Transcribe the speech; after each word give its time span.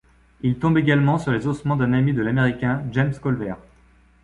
Ils 0.41 0.57
tombent 0.57 0.79
également 0.79 1.19
sur 1.19 1.31
les 1.31 1.45
ossements 1.45 1.75
d'un 1.75 1.93
ami 1.93 2.11
de 2.11 2.23
l'américain, 2.23 2.83
James 2.91 3.13
Colver. 3.19 3.53